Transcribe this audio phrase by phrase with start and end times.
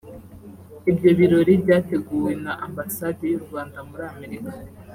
[0.91, 4.53] Ibyo birori byateguwe na Ambasade y’u Rwanda muri Amerika